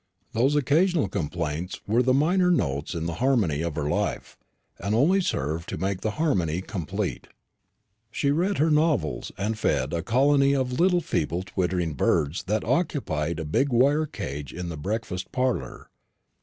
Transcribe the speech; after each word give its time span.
Those 0.31 0.55
occasional 0.55 1.07
complaints 1.07 1.79
were 1.85 2.01
the 2.01 2.11
minor 2.15 2.49
notes 2.49 2.95
in 2.95 3.05
the 3.05 3.13
harmony 3.21 3.61
of 3.61 3.75
her 3.75 3.87
life, 3.87 4.35
and 4.79 4.95
only 4.95 5.21
served 5.21 5.69
to 5.69 5.77
make 5.77 6.01
the 6.01 6.09
harmony 6.17 6.59
complete. 6.61 7.27
She 8.09 8.31
read 8.31 8.57
her 8.57 8.71
novels, 8.71 9.31
and 9.37 9.59
fed 9.59 9.93
a 9.93 10.01
colony 10.01 10.55
of 10.55 10.79
little 10.79 11.01
feeble 11.01 11.43
twittering 11.43 11.93
birds 11.93 12.41
that 12.45 12.63
occupied 12.63 13.39
a 13.39 13.45
big 13.45 13.69
wire 13.69 14.07
cage 14.07 14.51
in 14.51 14.69
the 14.69 14.75
breakfast 14.75 15.31
parlour. 15.31 15.91